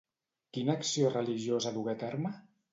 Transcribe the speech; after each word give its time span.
Quina 0.57 0.77
acció 0.77 1.13
religiosa 1.13 1.77
dugué 1.79 1.97
a 1.97 1.99
terme? 2.09 2.37